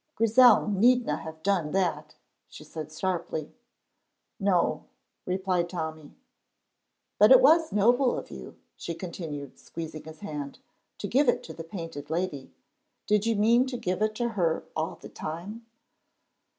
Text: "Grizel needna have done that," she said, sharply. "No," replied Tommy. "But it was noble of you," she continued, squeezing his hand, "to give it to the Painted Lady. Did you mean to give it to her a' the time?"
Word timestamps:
"Grizel 0.15 0.67
needna 0.69 1.17
have 1.17 1.43
done 1.43 1.73
that," 1.73 2.15
she 2.47 2.63
said, 2.63 2.91
sharply. 2.91 3.53
"No," 4.39 4.85
replied 5.27 5.69
Tommy. 5.69 6.15
"But 7.19 7.31
it 7.31 7.39
was 7.39 7.71
noble 7.71 8.17
of 8.17 8.31
you," 8.31 8.57
she 8.75 8.95
continued, 8.95 9.59
squeezing 9.59 10.05
his 10.05 10.21
hand, 10.21 10.57
"to 10.97 11.07
give 11.07 11.29
it 11.29 11.43
to 11.43 11.53
the 11.53 11.63
Painted 11.63 12.09
Lady. 12.09 12.51
Did 13.05 13.27
you 13.27 13.35
mean 13.35 13.67
to 13.67 13.77
give 13.77 14.01
it 14.01 14.15
to 14.15 14.29
her 14.29 14.63
a' 14.75 14.95
the 14.99 15.07
time?" 15.09 15.67